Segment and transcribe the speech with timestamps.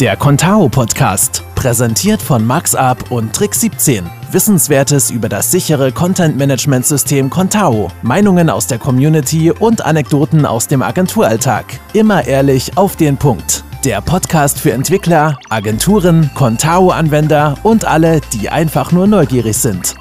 [0.00, 4.04] Der Contao Podcast, präsentiert von MaxUp und Trick 17.
[4.30, 10.68] Wissenswertes über das sichere Content Management System Contao, Meinungen aus der Community und Anekdoten aus
[10.68, 11.80] dem Agenturalltag.
[11.94, 13.64] Immer ehrlich auf den Punkt.
[13.86, 19.94] Der Podcast für Entwickler, Agenturen, Contao-Anwender und alle, die einfach nur neugierig sind.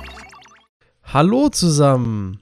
[1.05, 2.41] Hallo zusammen!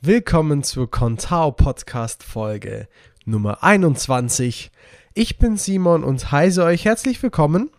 [0.00, 2.88] Willkommen zur Contao Podcast Folge
[3.24, 4.72] Nummer 21.
[5.14, 7.70] Ich bin Simon und heiße euch herzlich willkommen.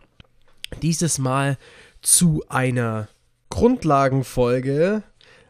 [0.81, 1.57] Dieses Mal
[2.01, 3.07] zu einer
[3.49, 5.03] Grundlagenfolge,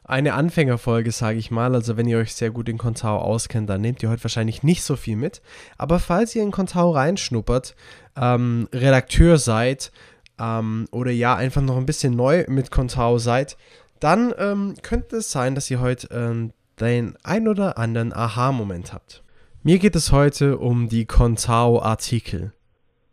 [0.03, 1.73] eine Anfängerfolge, sage ich mal.
[1.73, 4.83] Also wenn ihr euch sehr gut in Contao auskennt, dann nehmt ihr heute wahrscheinlich nicht
[4.83, 5.41] so viel mit.
[5.77, 7.75] Aber falls ihr in Contao reinschnuppert,
[8.15, 9.91] ähm, Redakteur seid
[10.37, 13.57] ähm, oder ja einfach noch ein bisschen neu mit Contao seid,
[13.99, 19.23] dann ähm, könnte es sein, dass ihr heute ähm, den ein oder anderen Aha-Moment habt.
[19.61, 22.53] Mir geht es heute um die Contao-Artikel.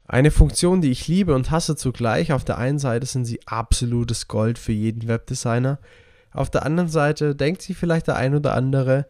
[0.07, 2.33] Eine Funktion, die ich liebe und hasse zugleich.
[2.33, 5.81] Auf der einen Seite sind sie absolutes Gold für jeden Webdesigner.
[6.31, 9.09] Auf der anderen Seite denkt sich vielleicht der ein oder andere,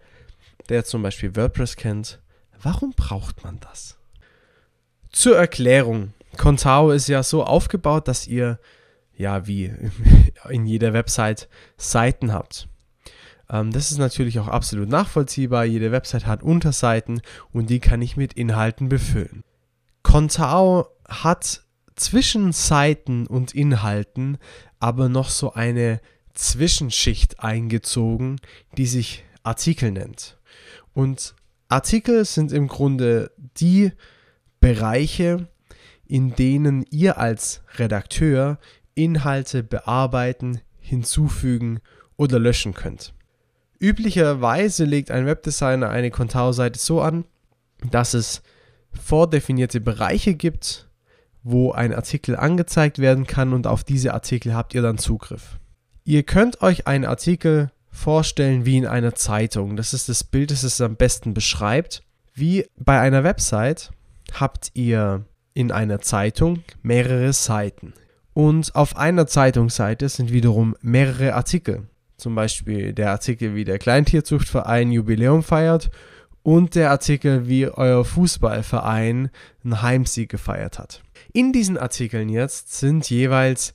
[0.70, 2.20] der zum Beispiel WordPress kennt,
[2.62, 3.98] warum braucht man das?
[5.12, 6.14] Zur Erklärung.
[6.38, 8.58] Contao ist ja so aufgebaut, dass ihr,
[9.14, 9.74] ja, wie
[10.48, 12.66] in jeder Website Seiten habt.
[13.50, 15.64] Ähm, das ist natürlich auch absolut nachvollziehbar.
[15.64, 17.20] Jede Website hat Unterseiten
[17.52, 19.42] und die kann ich mit Inhalten befüllen.
[20.02, 21.62] Contao hat
[21.96, 24.38] zwischen Seiten und Inhalten
[24.78, 26.00] aber noch so eine
[26.34, 28.36] Zwischenschicht eingezogen,
[28.76, 30.38] die sich Artikel nennt.
[30.92, 31.34] Und
[31.68, 33.92] Artikel sind im Grunde die
[34.60, 35.48] Bereiche,
[36.06, 38.58] in denen ihr als Redakteur
[38.94, 41.80] Inhalte bearbeiten, hinzufügen
[42.16, 43.15] oder löschen könnt.
[43.78, 47.24] Üblicherweise legt ein Webdesigner eine Contao-Seite so an,
[47.90, 48.42] dass es
[48.92, 50.88] vordefinierte Bereiche gibt,
[51.42, 55.58] wo ein Artikel angezeigt werden kann und auf diese Artikel habt ihr dann Zugriff.
[56.04, 59.76] Ihr könnt euch einen Artikel vorstellen wie in einer Zeitung.
[59.76, 62.02] Das ist das Bild, das es am besten beschreibt.
[62.34, 63.90] Wie bei einer Website
[64.32, 67.94] habt ihr in einer Zeitung mehrere Seiten.
[68.34, 71.88] Und auf einer Zeitungsseite sind wiederum mehrere Artikel.
[72.16, 75.90] Zum Beispiel der Artikel, wie der Kleintierzuchtverein Jubiläum feiert
[76.42, 79.30] und der Artikel, wie euer Fußballverein
[79.64, 81.02] einen Heimsieg gefeiert hat.
[81.32, 83.74] In diesen Artikeln jetzt sind jeweils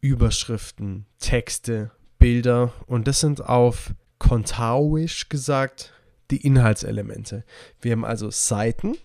[0.00, 5.92] Überschriften, Texte, Bilder und das sind auf Kontaoisch gesagt
[6.30, 7.44] die Inhaltselemente.
[7.80, 8.96] Wir haben also Seiten,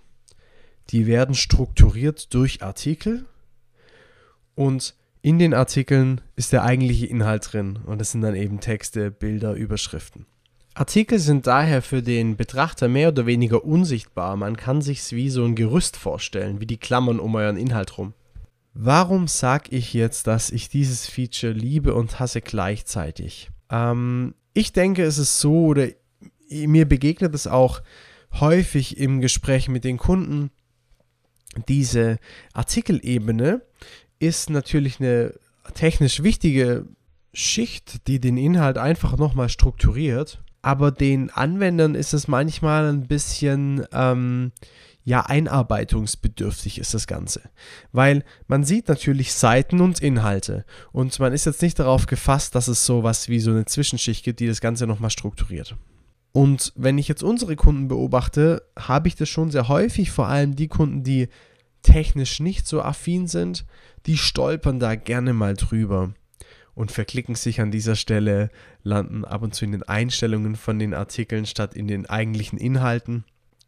[0.89, 3.25] die werden strukturiert durch Artikel
[4.55, 9.09] und in den Artikeln ist der eigentliche Inhalt drin und es sind dann eben Texte,
[9.09, 10.27] Bilder, Überschriften.
[10.75, 14.35] Artikel sind daher für den Betrachter mehr oder weniger unsichtbar.
[14.35, 18.13] Man kann sich's wie so ein Gerüst vorstellen, wie die Klammern um euren Inhalt rum.
[18.75, 23.49] Warum sage ich jetzt, dass ich dieses Feature liebe und hasse gleichzeitig?
[23.71, 25.87] Ähm, ich denke, es ist so, oder
[26.51, 27.81] mir begegnet es auch
[28.39, 30.51] häufig im Gespräch mit den Kunden,
[31.67, 32.17] diese
[32.53, 33.61] Artikelebene
[34.19, 35.33] ist natürlich eine
[35.73, 36.85] technisch wichtige
[37.33, 40.41] Schicht, die den Inhalt einfach nochmal strukturiert.
[40.61, 44.51] Aber den Anwendern ist es manchmal ein bisschen, ähm,
[45.03, 47.41] ja, einarbeitungsbedürftig ist das Ganze.
[47.91, 50.65] Weil man sieht natürlich Seiten und Inhalte.
[50.91, 54.39] Und man ist jetzt nicht darauf gefasst, dass es sowas wie so eine Zwischenschicht gibt,
[54.39, 55.75] die das Ganze nochmal strukturiert.
[56.31, 60.55] Und wenn ich jetzt unsere Kunden beobachte, habe ich das schon sehr häufig, vor allem
[60.55, 61.29] die Kunden, die
[61.85, 63.65] technisch nicht so affin sind,
[64.05, 66.13] die stolpern da gerne mal drüber
[66.73, 68.49] und verklicken sich an dieser Stelle,
[68.83, 73.23] landen ab und zu in den Einstellungen von den Artikeln statt in den eigentlichen Inhalten.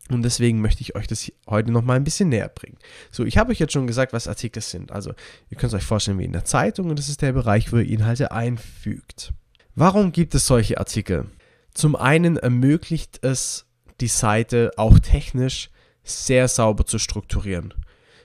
[0.09, 2.77] Und deswegen möchte ich euch das heute nochmal ein bisschen näher bringen.
[3.11, 4.91] So, ich habe euch jetzt schon gesagt, was Artikel sind.
[4.91, 5.11] Also,
[5.49, 7.77] ihr könnt es euch vorstellen wie in der Zeitung und das ist der Bereich, wo
[7.77, 9.33] ihr Inhalte einfügt.
[9.75, 11.25] Warum gibt es solche Artikel?
[11.73, 13.65] Zum einen ermöglicht es
[13.99, 15.69] die Seite auch technisch
[16.03, 17.73] sehr sauber zu strukturieren.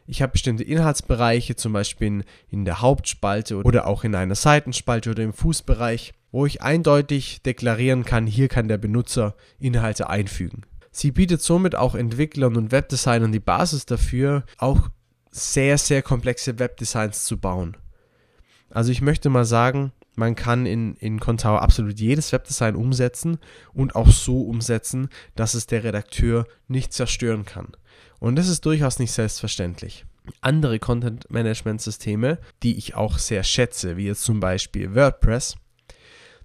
[0.06, 5.10] Ich habe bestimmte Inhaltsbereiche, zum Beispiel in, in der Hauptspalte oder auch in einer Seitenspalte
[5.10, 10.62] oder im Fußbereich, wo ich eindeutig deklarieren kann, hier kann der Benutzer Inhalte einfügen.
[10.91, 14.91] Sie bietet somit auch Entwicklern und Webdesignern die Basis dafür, auch
[15.30, 17.77] sehr, sehr komplexe Webdesigns zu bauen.
[18.71, 23.38] Also ich möchte mal sagen, man kann in, in Contao absolut jedes Webdesign umsetzen
[23.72, 27.68] und auch so umsetzen, dass es der Redakteur nicht zerstören kann.
[28.18, 30.04] Und das ist durchaus nicht selbstverständlich.
[30.41, 35.56] Andere Content-Management-Systeme, die ich auch sehr schätze, wie jetzt zum Beispiel WordPress,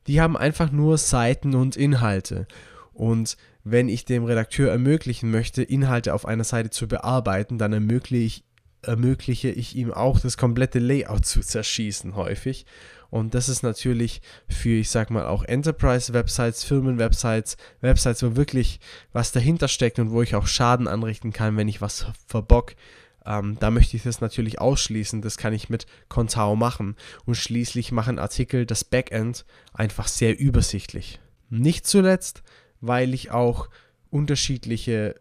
[0.07, 2.47] die haben einfach nur Seiten und Inhalte.
[2.93, 8.23] Und wenn ich dem Redakteur ermöglichen möchte, Inhalte auf einer Seite zu bearbeiten, dann ermögliche
[8.23, 8.43] ich,
[8.87, 12.65] ermögliche ich ihm auch das komplette Layout zu zerschießen häufig.
[13.09, 18.79] Und das ist natürlich für, ich sag mal, auch Enterprise-Websites, Firmen-Websites, Websites, wo wirklich
[19.13, 22.75] was dahinter steckt und wo ich auch Schaden anrichten kann, wenn ich was verbock.
[23.25, 25.21] Ähm, da möchte ich das natürlich ausschließen.
[25.21, 26.95] Das kann ich mit Contao machen.
[27.25, 31.19] Und schließlich machen Artikel das Backend einfach sehr übersichtlich.
[31.49, 32.43] Nicht zuletzt,
[32.81, 33.69] weil ich auch
[34.09, 35.15] unterschiedliche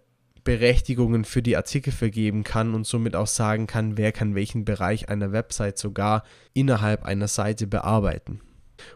[0.46, 5.08] Berechtigungen für die Artikel vergeben kann und somit auch sagen kann, wer kann welchen Bereich
[5.08, 6.22] einer Website sogar
[6.54, 8.40] innerhalb einer Seite bearbeiten.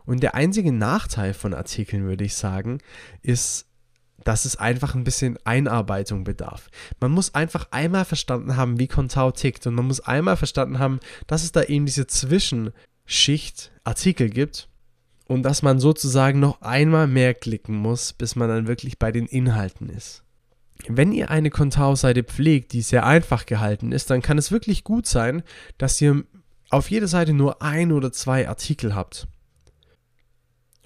[0.07, 2.79] Und der einzige Nachteil von Artikeln, würde ich sagen,
[3.21, 3.67] ist,
[4.23, 6.69] dass es einfach ein bisschen Einarbeitung bedarf.
[7.01, 11.01] Man muss einfach einmal verstanden haben, wie Contao tickt und man muss einmal verstanden haben,
[11.27, 14.69] dass es da eben diese Zwischenschicht Artikel gibt
[15.27, 19.27] und dass man sozusagen noch einmal mehr klicken muss, bis man dann wirklich bei den
[19.27, 20.23] Inhalten ist.
[20.89, 25.07] Wenn ihr eine Contao-Seite pflegt, die sehr einfach gehalten ist, dann kann es wirklich gut
[25.07, 25.43] sein,
[25.79, 26.25] dass ihr
[26.71, 29.27] auf jeder Seite nur ein oder zwei Artikel habt.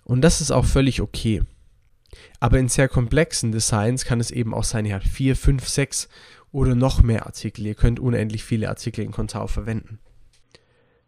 [0.04, 1.42] Und das ist auch völlig okay.
[2.40, 6.08] Aber in sehr komplexen Designs kann es eben auch sein, ihr habt vier, fünf, sechs
[6.52, 7.66] oder noch mehr Artikel.
[7.66, 9.98] Ihr könnt unendlich viele Artikel in Contao verwenden.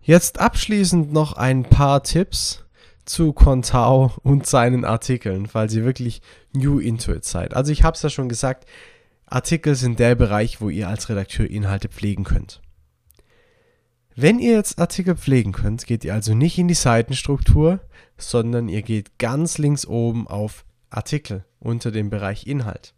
[0.01, 2.66] Jetzt abschließend noch ein paar Tipps,
[3.07, 6.21] zu Contao und seinen Artikeln, weil sie wirklich
[6.53, 7.55] new into it seid.
[7.55, 8.67] Also ich habe es ja schon gesagt,
[9.27, 12.61] Artikel sind der Bereich, wo ihr als Redakteur Inhalte pflegen könnt.
[14.15, 17.81] Wenn ihr jetzt Artikel pflegen könnt, geht ihr also nicht in die Seitenstruktur,
[18.17, 22.95] sondern ihr geht ganz links oben auf Artikel unter dem Bereich Inhalt.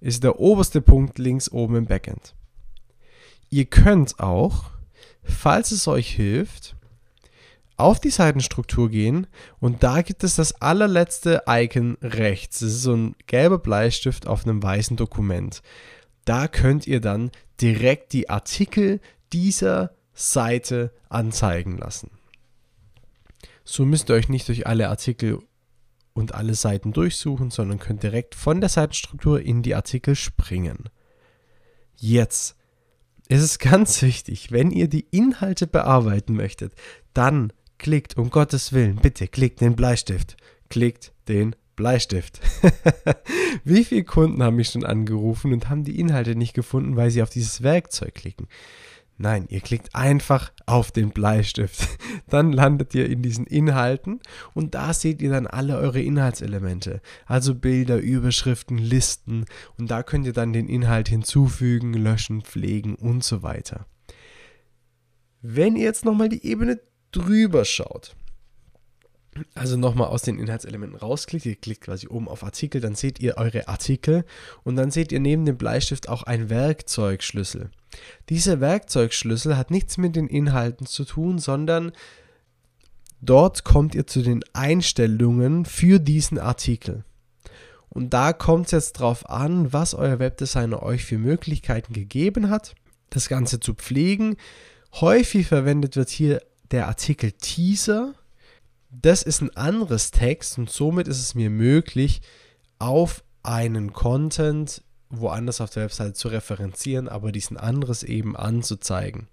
[0.00, 2.34] Ist der oberste Punkt links oben im Backend.
[3.50, 4.70] Ihr könnt auch,
[5.22, 6.76] falls es euch hilft,
[7.82, 9.26] auf die Seitenstruktur gehen
[9.58, 12.60] und da gibt es das allerletzte Icon rechts.
[12.60, 15.62] Das ist so ein gelber Bleistift auf einem weißen Dokument.
[16.24, 17.30] Da könnt ihr dann
[17.60, 19.00] direkt die Artikel
[19.32, 22.10] dieser Seite anzeigen lassen.
[23.64, 25.38] So müsst ihr euch nicht durch alle Artikel
[26.12, 30.88] und alle Seiten durchsuchen, sondern könnt direkt von der Seitenstruktur in die Artikel springen.
[31.96, 32.56] Jetzt
[33.28, 36.74] ist es ganz wichtig, wenn ihr die Inhalte bearbeiten möchtet,
[37.14, 40.36] dann Klickt, um Gottes Willen, bitte klickt den Bleistift.
[40.68, 42.38] Klickt den Bleistift.
[43.64, 47.22] Wie viele Kunden haben mich schon angerufen und haben die Inhalte nicht gefunden, weil sie
[47.22, 48.48] auf dieses Werkzeug klicken?
[49.16, 51.88] Nein, ihr klickt einfach auf den Bleistift.
[52.28, 54.20] Dann landet ihr in diesen Inhalten
[54.52, 57.00] und da seht ihr dann alle eure Inhaltselemente.
[57.24, 59.46] Also Bilder, Überschriften, Listen
[59.78, 63.86] und da könnt ihr dann den Inhalt hinzufügen, löschen, pflegen und so weiter.
[65.40, 66.78] Wenn ihr jetzt nochmal die Ebene
[67.12, 68.14] drüber schaut,
[69.54, 73.36] also nochmal aus den Inhaltselementen rausklickt, ihr klickt quasi oben auf Artikel, dann seht ihr
[73.36, 74.24] eure Artikel
[74.64, 77.70] und dann seht ihr neben dem Bleistift auch einen Werkzeugschlüssel.
[78.28, 81.92] Dieser Werkzeugschlüssel hat nichts mit den Inhalten zu tun, sondern
[83.20, 87.04] dort kommt ihr zu den Einstellungen für diesen Artikel.
[87.88, 92.74] Und da kommt es jetzt drauf an, was euer Webdesigner euch für Möglichkeiten gegeben hat,
[93.10, 94.36] das Ganze zu pflegen.
[94.92, 98.14] Häufig verwendet wird hier der Artikel Teaser.
[98.90, 102.22] Das ist ein anderes Text und somit ist es mir möglich,
[102.78, 109.28] auf einen Content woanders auf der Webseite zu referenzieren, aber diesen anderes eben anzuzeigen.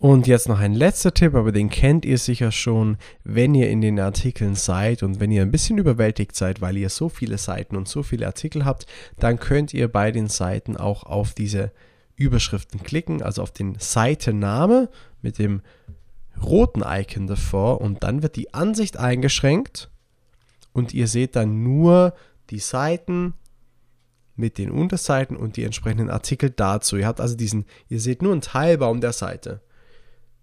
[0.00, 3.80] Und jetzt noch ein letzter Tipp, aber den kennt ihr sicher schon, wenn ihr in
[3.80, 7.76] den Artikeln seid und wenn ihr ein bisschen überwältigt seid, weil ihr so viele Seiten
[7.76, 8.86] und so viele Artikel habt,
[9.18, 11.72] dann könnt ihr bei den Seiten auch auf diese
[12.14, 14.88] Überschriften klicken, also auf den Seitenname
[15.20, 15.62] mit dem
[16.42, 19.90] roten Icon davor und dann wird die Ansicht eingeschränkt
[20.72, 22.14] und ihr seht dann nur
[22.50, 23.34] die Seiten
[24.36, 26.96] mit den Unterseiten und die entsprechenden Artikel dazu.
[26.96, 29.60] Ihr habt also diesen, ihr seht nur einen Teilbaum der Seite.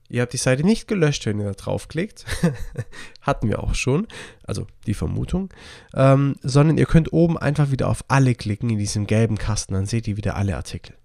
[0.08, 2.26] Ihr habt die Seite nicht gelöscht, wenn ihr da draufklickt.
[3.22, 4.08] Hatten wir auch schon,
[4.44, 5.50] also die Vermutung.
[5.96, 9.88] Ähm, sondern ihr könnt oben einfach wieder auf alle klicken in diesem gelben Kasten, dann
[9.88, 10.96] seht ihr wieder alle Artikel.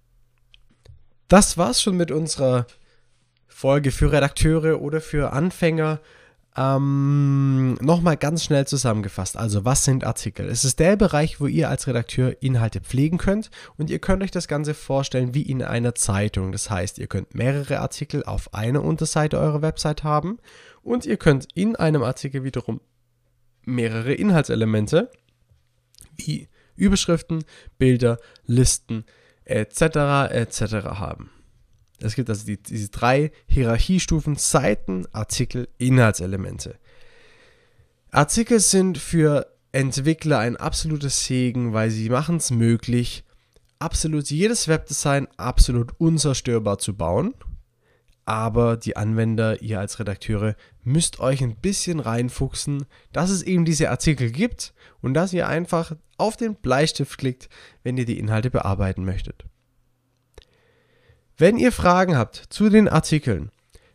[1.28, 2.66] Das war's schon mit unserer
[3.50, 6.00] Folge für Redakteure oder für Anfänger.
[6.56, 9.36] Ähm, Nochmal ganz schnell zusammengefasst.
[9.36, 10.48] Also, was sind Artikel?
[10.48, 14.30] Es ist der Bereich, wo ihr als Redakteur Inhalte pflegen könnt und ihr könnt euch
[14.30, 16.52] das Ganze vorstellen wie in einer Zeitung.
[16.52, 20.38] Das heißt, ihr könnt mehrere Artikel auf einer Unterseite eurer Website haben
[20.82, 22.80] und ihr könnt in einem Artikel wiederum
[23.64, 25.10] mehrere Inhaltselemente
[26.16, 27.44] wie Überschriften,
[27.78, 29.04] Bilder, Listen
[29.44, 29.82] etc.
[30.30, 30.62] etc.
[30.98, 31.30] haben.
[32.02, 36.78] Es gibt also die, diese drei Hierarchiestufen, Seiten, Artikel, Inhaltselemente.
[38.10, 43.24] Artikel sind für Entwickler ein absolutes Segen, weil sie machen es möglich,
[43.78, 47.34] absolut jedes Webdesign absolut unzerstörbar zu bauen.
[48.24, 50.54] Aber die Anwender, ihr als Redakteure,
[50.84, 55.96] müsst euch ein bisschen reinfuchsen, dass es eben diese Artikel gibt und dass ihr einfach
[56.16, 57.48] auf den Bleistift klickt,
[57.82, 59.46] wenn ihr die Inhalte bearbeiten möchtet.
[61.40, 63.50] Wenn ihr Fragen habt zu den Artikeln,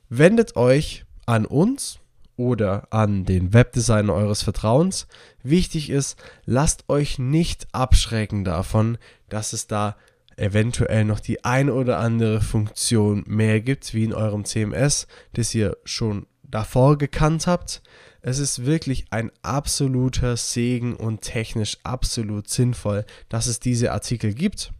[0.09, 1.99] wendet euch an uns
[2.37, 5.05] oder an den Webdesigner eures Vertrauens.
[5.43, 8.97] Wichtig ist, lasst euch nicht abschrecken davon,
[9.29, 9.95] dass es da
[10.37, 15.77] eventuell noch die ein oder andere Funktion mehr gibt, wie in eurem CMS, das ihr
[15.83, 17.83] schon davor gekannt habt.
[18.23, 24.71] Es ist wirklich ein absoluter Segen und technisch absolut sinnvoll, dass es diese Artikel gibt.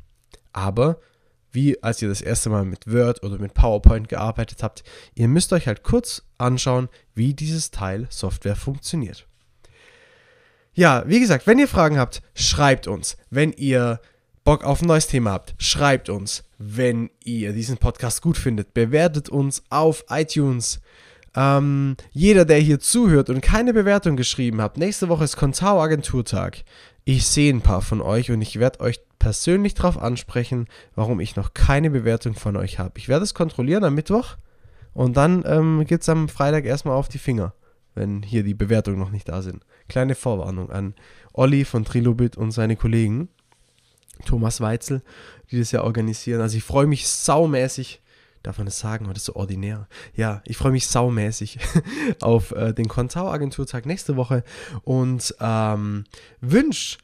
[0.52, 0.98] Aber
[1.56, 4.84] wie als ihr das erste Mal mit Word oder mit PowerPoint gearbeitet habt.
[5.16, 9.26] Ihr müsst euch halt kurz anschauen, wie dieses Teil Software funktioniert.
[10.74, 13.18] Ja, wie gesagt, wenn ihr Fragen habt, schreibt uns.
[13.30, 14.02] Wenn ihr
[14.44, 16.44] Bock auf ein neues Thema habt, schreibt uns.
[16.58, 20.82] Wenn ihr diesen Podcast gut findet, bewertet uns auf iTunes.
[21.36, 26.64] Ähm, jeder, der hier zuhört und keine Bewertung geschrieben hat, nächste Woche ist Contao Agenturtag.
[27.08, 31.36] Ich sehe ein paar von euch und ich werde euch persönlich darauf ansprechen, warum ich
[31.36, 32.98] noch keine Bewertung von euch habe.
[32.98, 34.38] Ich werde es kontrollieren am Mittwoch
[34.96, 37.54] und dann ähm, gibt es am Freitag erstmal auf die Finger,
[37.94, 39.64] wenn hier die Bewertungen noch nicht da sind.
[39.88, 40.96] Kleine Vorwarnung an
[41.32, 43.30] Olli von Trilobit und seine Kollegen,
[44.26, 45.04] Thomas Weitzel,
[45.52, 46.42] die das ja organisieren.
[46.42, 48.02] Also ich freue mich saumäßig,
[48.46, 49.88] darf man das sagen, oder ist so ordinär?
[50.16, 51.60] Ja, ich freue mich saumäßig
[52.22, 54.44] auf äh, den Contao Agenturtag nächste Woche
[54.84, 56.06] und ähm,
[56.42, 56.98] wünsche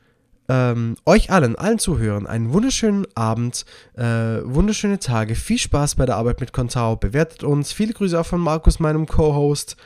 [0.50, 4.04] ähm, euch allen, allen Zuhörern, einen wunderschönen Abend, äh,
[4.44, 8.42] wunderschöne Tage, viel Spaß bei der Arbeit mit Contao, bewertet uns, viele Grüße auch von
[8.42, 9.78] Markus, meinem Co-Host.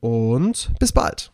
[0.00, 1.33] Und bis bald.